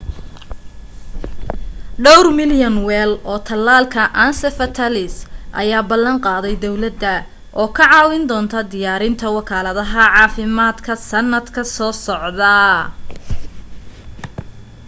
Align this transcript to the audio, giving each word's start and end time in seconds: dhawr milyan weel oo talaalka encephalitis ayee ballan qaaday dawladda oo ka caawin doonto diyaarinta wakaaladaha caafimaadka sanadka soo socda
dhawr 2.05 2.27
milyan 2.39 2.77
weel 2.87 3.11
oo 3.31 3.39
talaalka 3.47 4.03
encephalitis 4.25 5.15
ayee 5.59 5.81
ballan 5.89 6.17
qaaday 6.25 6.55
dawladda 6.63 7.13
oo 7.59 7.67
ka 7.77 7.85
caawin 7.91 8.23
doonto 8.29 8.59
diyaarinta 8.71 9.27
wakaaladaha 9.37 10.03
caafimaadka 10.15 10.93
sanadka 11.09 11.61
soo 11.75 11.93
socda 12.05 12.55